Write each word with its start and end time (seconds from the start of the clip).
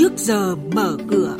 trước 0.00 0.12
giờ 0.16 0.56
mở 0.56 0.96
cửa. 1.08 1.36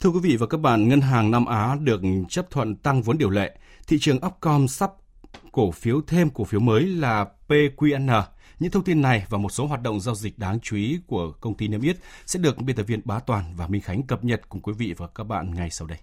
Thưa 0.00 0.10
quý 0.10 0.20
vị 0.22 0.36
và 0.36 0.46
các 0.46 0.60
bạn, 0.60 0.88
Ngân 0.88 1.00
hàng 1.00 1.30
Nam 1.30 1.46
Á 1.46 1.76
được 1.80 2.00
chấp 2.28 2.50
thuận 2.50 2.76
tăng 2.76 3.02
vốn 3.02 3.18
điều 3.18 3.30
lệ. 3.30 3.58
Thị 3.86 3.98
trường 4.00 4.18
Upcom 4.26 4.68
sắp 4.68 4.92
cổ 5.52 5.70
phiếu 5.70 6.00
thêm 6.06 6.30
cổ 6.30 6.44
phiếu 6.44 6.60
mới 6.60 6.86
là 6.86 7.26
PQN. 7.48 8.22
Những 8.58 8.70
thông 8.70 8.84
tin 8.84 9.02
này 9.02 9.26
và 9.30 9.38
một 9.38 9.52
số 9.52 9.66
hoạt 9.66 9.82
động 9.82 10.00
giao 10.00 10.14
dịch 10.14 10.38
đáng 10.38 10.58
chú 10.60 10.76
ý 10.76 10.98
của 11.06 11.32
công 11.40 11.54
ty 11.54 11.68
niêm 11.68 11.82
yết 11.82 11.96
sẽ 12.26 12.38
được 12.38 12.58
biên 12.58 12.76
tập 12.76 12.82
viên 12.82 13.00
Bá 13.04 13.18
Toàn 13.18 13.56
và 13.56 13.66
Minh 13.66 13.82
Khánh 13.82 14.02
cập 14.02 14.24
nhật 14.24 14.48
cùng 14.48 14.60
quý 14.60 14.72
vị 14.72 14.94
và 14.96 15.06
các 15.06 15.24
bạn 15.24 15.54
ngay 15.54 15.70
sau 15.70 15.86
đây. 15.86 15.98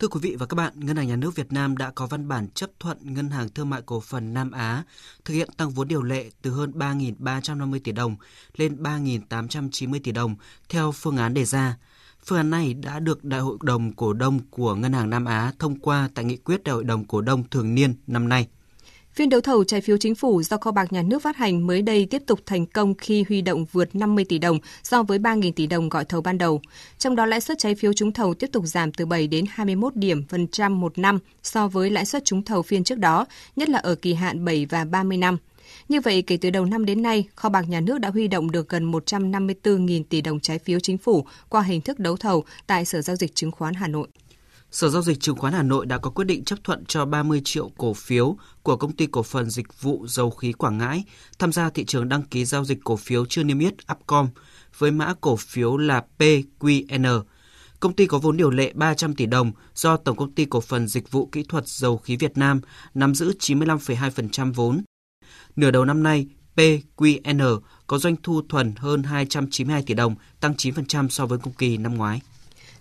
Thưa 0.00 0.08
quý 0.08 0.20
vị 0.22 0.36
và 0.38 0.46
các 0.46 0.54
bạn, 0.54 0.72
Ngân 0.76 0.96
hàng 0.96 1.08
Nhà 1.08 1.16
nước 1.16 1.36
Việt 1.36 1.52
Nam 1.52 1.76
đã 1.76 1.90
có 1.90 2.06
văn 2.06 2.28
bản 2.28 2.48
chấp 2.54 2.70
thuận 2.80 2.98
Ngân 3.02 3.30
hàng 3.30 3.48
Thương 3.48 3.70
mại 3.70 3.82
Cổ 3.86 4.00
phần 4.00 4.34
Nam 4.34 4.50
Á 4.50 4.84
thực 5.24 5.34
hiện 5.34 5.48
tăng 5.56 5.70
vốn 5.70 5.88
điều 5.88 6.02
lệ 6.02 6.30
từ 6.42 6.50
hơn 6.50 6.72
3.350 6.74 7.80
tỷ 7.84 7.92
đồng 7.92 8.16
lên 8.56 8.82
3.890 8.82 10.00
tỷ 10.04 10.12
đồng 10.12 10.34
theo 10.68 10.92
phương 10.92 11.16
án 11.16 11.34
đề 11.34 11.44
ra. 11.44 11.76
Phương 12.24 12.38
án 12.38 12.50
này 12.50 12.74
đã 12.74 13.00
được 13.00 13.24
Đại 13.24 13.40
hội 13.40 13.56
đồng 13.62 13.92
cổ 13.92 14.12
đông 14.12 14.40
của 14.50 14.74
Ngân 14.74 14.92
hàng 14.92 15.10
Nam 15.10 15.24
Á 15.24 15.52
thông 15.58 15.78
qua 15.80 16.08
tại 16.14 16.24
nghị 16.24 16.36
quyết 16.36 16.64
Đại 16.64 16.74
hội 16.74 16.84
đồng 16.84 17.04
cổ 17.04 17.20
đông 17.20 17.48
thường 17.48 17.74
niên 17.74 17.94
năm 18.06 18.28
nay. 18.28 18.48
Phiên 19.14 19.28
đấu 19.28 19.40
thầu 19.40 19.64
trái 19.64 19.80
phiếu 19.80 19.96
chính 19.96 20.14
phủ 20.14 20.42
do 20.42 20.56
kho 20.56 20.70
bạc 20.70 20.92
nhà 20.92 21.02
nước 21.02 21.22
phát 21.22 21.36
hành 21.36 21.66
mới 21.66 21.82
đây 21.82 22.06
tiếp 22.10 22.22
tục 22.26 22.40
thành 22.46 22.66
công 22.66 22.94
khi 22.94 23.24
huy 23.28 23.42
động 23.42 23.64
vượt 23.72 23.94
50 23.94 24.24
tỷ 24.24 24.38
đồng 24.38 24.58
so 24.82 25.02
với 25.02 25.18
3.000 25.18 25.52
tỷ 25.52 25.66
đồng 25.66 25.88
gọi 25.88 26.04
thầu 26.04 26.20
ban 26.20 26.38
đầu. 26.38 26.60
Trong 26.98 27.16
đó 27.16 27.26
lãi 27.26 27.40
suất 27.40 27.58
trái 27.58 27.74
phiếu 27.74 27.92
trúng 27.92 28.12
thầu 28.12 28.34
tiếp 28.34 28.46
tục 28.52 28.64
giảm 28.66 28.92
từ 28.92 29.06
7 29.06 29.26
đến 29.26 29.44
21 29.48 29.96
điểm 29.96 30.24
phần 30.28 30.48
trăm 30.48 30.80
một 30.80 30.98
năm 30.98 31.18
so 31.42 31.68
với 31.68 31.90
lãi 31.90 32.04
suất 32.04 32.24
trúng 32.24 32.42
thầu 32.42 32.62
phiên 32.62 32.84
trước 32.84 32.98
đó, 32.98 33.26
nhất 33.56 33.68
là 33.68 33.78
ở 33.78 33.94
kỳ 33.94 34.14
hạn 34.14 34.44
7 34.44 34.66
và 34.66 34.84
30 34.84 35.18
năm. 35.18 35.36
Như 35.88 36.00
vậy, 36.00 36.22
kể 36.22 36.36
từ 36.36 36.50
đầu 36.50 36.64
năm 36.64 36.84
đến 36.84 37.02
nay, 37.02 37.24
kho 37.34 37.48
bạc 37.48 37.64
nhà 37.68 37.80
nước 37.80 37.98
đã 37.98 38.10
huy 38.10 38.28
động 38.28 38.50
được 38.50 38.68
gần 38.68 38.92
154.000 38.92 40.02
tỷ 40.08 40.20
đồng 40.20 40.40
trái 40.40 40.58
phiếu 40.58 40.80
chính 40.80 40.98
phủ 40.98 41.24
qua 41.48 41.62
hình 41.62 41.80
thức 41.80 41.98
đấu 41.98 42.16
thầu 42.16 42.44
tại 42.66 42.84
Sở 42.84 43.02
Giao 43.02 43.16
dịch 43.16 43.34
Chứng 43.34 43.50
khoán 43.50 43.74
Hà 43.74 43.88
Nội. 43.88 44.08
Sở 44.70 44.88
Giao 44.88 45.02
dịch 45.02 45.20
Chứng 45.20 45.36
khoán 45.36 45.52
Hà 45.52 45.62
Nội 45.62 45.86
đã 45.86 45.98
có 45.98 46.10
quyết 46.10 46.24
định 46.24 46.44
chấp 46.44 46.58
thuận 46.64 46.84
cho 46.84 47.04
30 47.04 47.40
triệu 47.44 47.70
cổ 47.78 47.94
phiếu 47.94 48.36
của 48.62 48.76
công 48.76 48.92
ty 48.92 49.06
cổ 49.06 49.22
phần 49.22 49.50
dịch 49.50 49.80
vụ 49.80 50.06
dầu 50.08 50.30
khí 50.30 50.52
Quảng 50.52 50.78
Ngãi 50.78 51.04
tham 51.38 51.52
gia 51.52 51.70
thị 51.70 51.84
trường 51.84 52.08
đăng 52.08 52.22
ký 52.22 52.44
giao 52.44 52.64
dịch 52.64 52.78
cổ 52.84 52.96
phiếu 52.96 53.26
chưa 53.26 53.42
niêm 53.42 53.58
yết 53.58 53.74
Upcom 53.92 54.28
với 54.78 54.90
mã 54.90 55.14
cổ 55.20 55.36
phiếu 55.36 55.76
là 55.76 56.04
PQN. 56.18 57.22
Công 57.80 57.92
ty 57.92 58.06
có 58.06 58.18
vốn 58.18 58.36
điều 58.36 58.50
lệ 58.50 58.72
300 58.74 59.14
tỷ 59.14 59.26
đồng 59.26 59.52
do 59.74 59.96
Tổng 59.96 60.16
công 60.16 60.32
ty 60.32 60.44
cổ 60.44 60.60
phần 60.60 60.88
dịch 60.88 61.10
vụ 61.10 61.28
kỹ 61.32 61.42
thuật 61.48 61.68
dầu 61.68 61.98
khí 61.98 62.16
Việt 62.16 62.38
Nam 62.38 62.60
nắm 62.94 63.14
giữ 63.14 63.32
95,2% 63.38 64.52
vốn. 64.52 64.82
Nửa 65.56 65.70
đầu 65.70 65.84
năm 65.84 66.02
nay, 66.02 66.26
PQN 66.56 67.60
có 67.86 67.98
doanh 67.98 68.16
thu 68.22 68.42
thuần 68.48 68.74
hơn 68.76 69.02
292 69.02 69.82
tỷ 69.82 69.94
đồng, 69.94 70.14
tăng 70.40 70.54
9% 70.54 71.08
so 71.08 71.26
với 71.26 71.38
cùng 71.38 71.52
kỳ 71.52 71.76
năm 71.76 71.94
ngoái. 71.94 72.20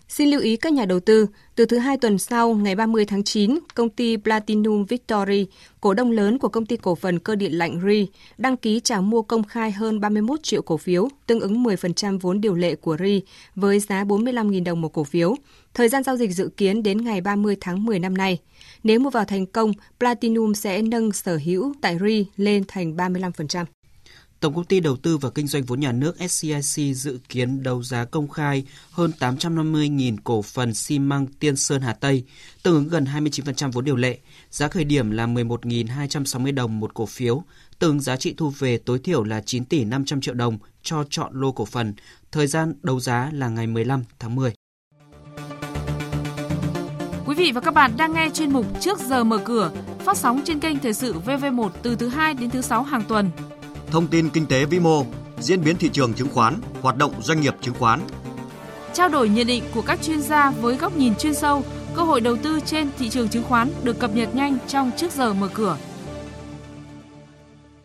Xin 0.09 0.29
lưu 0.29 0.41
ý 0.41 0.57
các 0.57 0.73
nhà 0.73 0.85
đầu 0.85 0.99
tư, 0.99 1.27
từ 1.55 1.65
thứ 1.65 1.77
hai 1.77 1.97
tuần 1.97 2.17
sau, 2.17 2.53
ngày 2.53 2.75
30 2.75 3.05
tháng 3.05 3.23
9, 3.23 3.59
công 3.75 3.89
ty 3.89 4.17
Platinum 4.17 4.85
Victory, 4.85 5.47
cổ 5.81 5.93
đông 5.93 6.11
lớn 6.11 6.39
của 6.39 6.47
công 6.47 6.65
ty 6.65 6.77
cổ 6.77 6.95
phần 6.95 7.19
cơ 7.19 7.35
điện 7.35 7.57
lạnh 7.57 7.81
RI, 7.85 8.07
đăng 8.37 8.57
ký 8.57 8.79
trả 8.79 9.01
mua 9.01 9.21
công 9.21 9.43
khai 9.43 9.71
hơn 9.71 9.99
31 9.99 10.43
triệu 10.43 10.61
cổ 10.61 10.77
phiếu, 10.77 11.09
tương 11.27 11.39
ứng 11.39 11.63
10% 11.63 12.19
vốn 12.19 12.41
điều 12.41 12.53
lệ 12.53 12.75
của 12.75 12.97
RI, 12.99 13.21
với 13.55 13.79
giá 13.79 14.03
45.000 14.03 14.63
đồng 14.63 14.81
một 14.81 14.93
cổ 14.93 15.03
phiếu. 15.03 15.35
Thời 15.73 15.89
gian 15.89 16.03
giao 16.03 16.17
dịch 16.17 16.31
dự 16.31 16.49
kiến 16.57 16.83
đến 16.83 16.97
ngày 16.97 17.21
30 17.21 17.57
tháng 17.61 17.85
10 17.85 17.99
năm 17.99 18.17
nay. 18.17 18.37
Nếu 18.83 18.99
mua 18.99 19.09
vào 19.09 19.25
thành 19.25 19.45
công, 19.45 19.73
Platinum 19.99 20.53
sẽ 20.53 20.81
nâng 20.81 21.11
sở 21.11 21.39
hữu 21.45 21.73
tại 21.81 21.97
RI 22.01 22.25
lên 22.37 22.63
thành 22.67 22.95
35%. 22.95 23.65
Tổng 24.39 24.55
công 24.55 24.65
ty 24.65 24.79
đầu 24.79 24.97
tư 24.97 25.17
và 25.17 25.29
kinh 25.29 25.47
doanh 25.47 25.63
vốn 25.63 25.79
nhà 25.79 25.91
nước 25.91 26.15
SCIC 26.29 26.95
dự 26.95 27.19
kiến 27.29 27.63
đấu 27.63 27.83
giá 27.83 28.05
công 28.05 28.27
khai 28.27 28.65
hơn 28.91 29.11
850.000 29.19 30.17
cổ 30.23 30.41
phần 30.41 30.73
xi 30.73 30.99
măng 30.99 31.27
Tiên 31.27 31.55
Sơn 31.55 31.81
Hà 31.81 31.93
Tây, 31.93 32.23
tương 32.63 32.75
ứng 32.75 32.87
gần 32.87 33.05
29% 33.05 33.71
vốn 33.71 33.85
điều 33.85 33.95
lệ. 33.95 34.17
Giá 34.51 34.67
khởi 34.67 34.83
điểm 34.83 35.11
là 35.11 35.27
11.260 35.27 36.53
đồng 36.53 36.79
một 36.79 36.93
cổ 36.93 37.05
phiếu, 37.05 37.43
tương 37.79 37.91
ứng 37.91 37.99
giá 37.99 38.15
trị 38.15 38.33
thu 38.37 38.49
về 38.49 38.77
tối 38.77 38.99
thiểu 38.99 39.23
là 39.23 39.41
9 39.41 39.65
tỷ 39.65 39.83
500 39.83 40.21
triệu 40.21 40.33
đồng 40.33 40.57
cho 40.83 41.03
chọn 41.09 41.31
lô 41.33 41.51
cổ 41.51 41.65
phần. 41.65 41.93
Thời 42.31 42.47
gian 42.47 42.73
đấu 42.83 42.99
giá 42.99 43.29
là 43.33 43.49
ngày 43.49 43.67
15 43.67 44.03
tháng 44.19 44.35
10. 44.35 44.53
Quý 47.25 47.35
vị 47.35 47.51
và 47.51 47.61
các 47.61 47.73
bạn 47.73 47.91
đang 47.97 48.13
nghe 48.13 48.29
chuyên 48.33 48.53
mục 48.53 48.65
Trước 48.81 48.99
giờ 48.99 49.23
mở 49.23 49.37
cửa, 49.37 49.71
phát 49.99 50.17
sóng 50.17 50.41
trên 50.45 50.59
kênh 50.59 50.79
Thời 50.79 50.93
sự 50.93 51.15
VV1 51.25 51.69
từ 51.81 51.95
thứ 51.95 52.07
2 52.07 52.33
đến 52.33 52.49
thứ 52.49 52.61
6 52.61 52.83
hàng 52.83 53.03
tuần 53.07 53.31
thông 53.91 54.07
tin 54.07 54.29
kinh 54.29 54.45
tế 54.45 54.65
vĩ 54.65 54.79
mô, 54.79 55.05
diễn 55.39 55.63
biến 55.63 55.77
thị 55.77 55.89
trường 55.93 56.13
chứng 56.13 56.29
khoán, 56.33 56.55
hoạt 56.81 56.97
động 56.97 57.13
doanh 57.21 57.41
nghiệp 57.41 57.53
chứng 57.61 57.73
khoán. 57.79 57.99
Trao 58.93 59.09
đổi 59.09 59.29
nhận 59.29 59.47
định 59.47 59.63
của 59.73 59.81
các 59.81 60.01
chuyên 60.01 60.21
gia 60.21 60.51
với 60.51 60.75
góc 60.75 60.97
nhìn 60.97 61.15
chuyên 61.15 61.33
sâu, 61.33 61.63
cơ 61.95 62.01
hội 62.01 62.21
đầu 62.21 62.35
tư 62.35 62.59
trên 62.65 62.89
thị 62.99 63.09
trường 63.09 63.29
chứng 63.29 63.43
khoán 63.43 63.69
được 63.83 63.99
cập 63.99 64.15
nhật 64.15 64.35
nhanh 64.35 64.57
trong 64.67 64.91
trước 64.97 65.11
giờ 65.11 65.33
mở 65.33 65.49
cửa. 65.53 65.77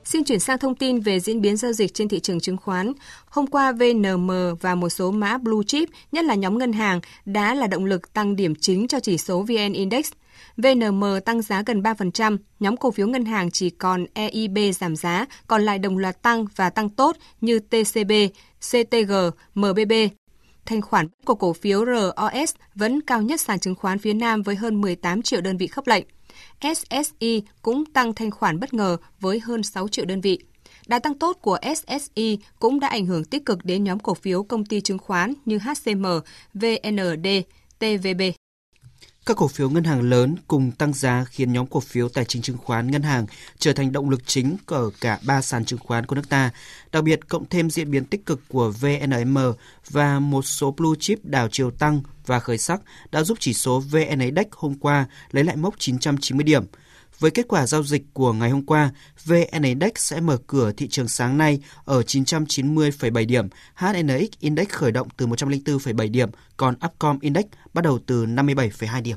Xin 0.05 0.25
chuyển 0.25 0.41
sang 0.41 0.59
thông 0.59 0.75
tin 0.75 1.01
về 1.01 1.21
diễn 1.21 1.41
biến 1.41 1.57
giao 1.57 1.73
dịch 1.73 1.95
trên 1.95 2.09
thị 2.09 2.21
trường 2.21 2.41
chứng 2.41 2.57
khoán. 2.57 2.93
Hôm 3.27 3.47
qua, 3.47 3.73
VNM 3.73 4.31
và 4.61 4.75
một 4.75 4.89
số 4.89 5.11
mã 5.11 5.39
blue 5.39 5.65
chip, 5.67 5.89
nhất 6.13 6.25
là 6.25 6.35
nhóm 6.35 6.59
ngân 6.59 6.73
hàng, 6.73 7.01
đã 7.25 7.55
là 7.55 7.67
động 7.67 7.85
lực 7.85 8.13
tăng 8.13 8.37
điểm 8.37 8.55
chính 8.55 8.89
cho 8.89 9.01
chỉ 9.01 9.19
số 9.19 9.43
VN 9.43 9.73
Index– 9.73 10.11
VNM 10.57 11.05
tăng 11.25 11.43
giá 11.43 11.63
gần 11.67 11.83
3%, 11.83 12.37
nhóm 12.61 12.77
cổ 12.77 12.91
phiếu 12.91 13.07
ngân 13.07 13.25
hàng 13.25 13.51
chỉ 13.51 13.71
còn 13.71 14.07
EIB 14.15 14.59
giảm 14.75 14.97
giá, 14.97 15.27
còn 15.47 15.63
lại 15.63 15.79
đồng 15.79 15.99
loạt 15.99 16.23
tăng 16.23 16.45
và 16.57 16.71
tăng 16.71 16.89
tốt 16.89 17.17
như 17.41 17.59
TCB, 17.59 18.13
CTG, 18.71 19.13
MBB. 19.55 19.93
Thanh 20.67 20.83
khoản 20.83 21.09
của 21.25 21.35
cổ 21.35 21.53
phiếu 21.53 21.85
ROS 21.87 22.55
vẫn 22.75 23.01
cao 23.01 23.23
nhất 23.23 23.41
sàn 23.41 23.61
chứng 23.61 23.75
khoán 23.75 23.99
phía 23.99 24.15
Nam 24.15 24.43
với 24.43 24.57
hơn 24.57 24.81
18 24.81 25.23
triệu 25.23 25.41
đơn 25.41 25.57
vị 25.57 25.67
khớp 25.67 25.87
lệnh. 25.87 26.05
SSI 26.61 27.43
cũng 27.63 27.85
tăng 27.85 28.15
thanh 28.15 28.31
khoản 28.31 28.61
bất 28.61 28.75
ngờ 28.75 28.97
với 29.21 29.41
hơn 29.41 29.63
6 29.63 29.89
triệu 29.89 30.05
đơn 30.05 30.21
vị. 30.21 30.39
Đà 30.87 30.99
tăng 30.99 31.19
tốt 31.19 31.39
của 31.43 31.59
SSI 31.77 32.39
cũng 32.59 32.81
đã 32.81 32.89
ảnh 32.89 33.07
hưởng 33.07 33.25
tích 33.25 33.47
cực 33.47 33.65
đến 33.65 33.85
nhóm 33.85 33.99
cổ 33.99 34.15
phiếu 34.15 34.43
công 34.43 34.65
ty 34.65 34.81
chứng 34.81 34.99
khoán 34.99 35.33
như 35.45 35.59
HCM, 35.59 36.07
VND, 36.55 37.27
TVB. 37.79 38.23
Các 39.27 39.37
cổ 39.37 39.49
phiếu 39.49 39.71
ngân 39.71 39.85
hàng 39.85 40.03
lớn 40.03 40.37
cùng 40.49 40.71
tăng 40.71 40.93
giá 40.93 41.25
khiến 41.25 41.53
nhóm 41.53 41.67
cổ 41.67 41.81
phiếu 41.81 42.09
tài 42.09 42.25
chính 42.25 42.43
chứng 42.43 42.57
khoán 42.57 42.91
ngân 42.91 43.03
hàng 43.03 43.27
trở 43.59 43.73
thành 43.73 43.93
động 43.93 44.11
lực 44.11 44.21
chính 44.27 44.57
ở 44.67 44.91
cả 45.01 45.19
ba 45.27 45.43
sàn 45.43 45.65
chứng 45.65 45.79
khoán 45.79 46.07
của 46.07 46.17
nước 46.17 46.29
ta. 46.29 46.51
Đặc 46.93 47.05
biệt, 47.05 47.29
cộng 47.29 47.49
thêm 47.49 47.71
diễn 47.71 47.91
biến 47.91 48.05
tích 48.05 48.27
cực 48.27 48.41
của 48.49 48.71
VNM 48.71 49.39
và 49.91 50.21
một 50.21 50.43
số 50.43 50.71
blue 50.71 50.99
chip 51.01 51.19
đảo 51.23 51.49
chiều 51.53 51.71
tăng 51.71 52.01
và 52.27 52.41
khởi 52.41 52.59
sắc 52.59 52.81
đã 53.13 53.23
giúp 53.23 53.39
chỉ 53.41 53.55
số 53.55 53.81
VN 53.81 54.19
Index 54.21 54.47
hôm 54.51 54.75
qua 54.75 55.07
lấy 55.31 55.45
lại 55.45 55.57
mốc 55.57 55.75
990 55.79 56.45
điểm. 56.45 56.65
Với 57.19 57.31
kết 57.31 57.49
quả 57.49 57.67
giao 57.67 57.83
dịch 57.83 58.03
của 58.13 58.33
ngày 58.33 58.51
hôm 58.51 58.67
qua, 58.67 58.91
VN 59.25 59.63
Index 59.63 59.93
sẽ 59.97 60.21
mở 60.21 60.39
cửa 60.47 60.73
thị 60.73 60.89
trường 60.89 61.09
sáng 61.09 61.39
nay 61.39 61.61
ở 61.85 62.01
990,7 62.01 63.27
điểm, 63.27 63.49
HNX 63.75 64.29
Index 64.41 64.69
khởi 64.69 64.93
động 64.93 65.09
từ 65.17 65.27
104,7 65.27 66.11
điểm, 66.11 66.31
còn 66.57 66.75
Upcom 66.87 67.19
Index 67.21 67.45
bắt 67.75 67.83
đầu 67.85 67.99
từ 68.07 68.27
57,2 68.27 69.03
điểm. 69.03 69.17